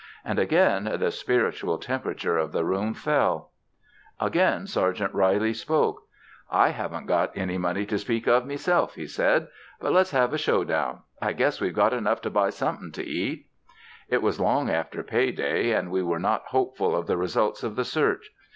[0.25, 3.51] And again the spiritual temperature of the room fell.
[4.19, 6.07] Again Sergeant Reilly spoke:
[6.49, 9.47] "I haven't got any money to speak of, meself," he said.
[9.79, 11.01] "But let's have a show down.
[11.21, 13.45] I guess we've got enough to buy somethin' to eat."
[14.09, 17.75] It was long after pay day, and we were not hopeful of the results of
[17.75, 18.31] the search.